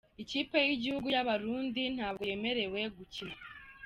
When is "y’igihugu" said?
0.67-1.07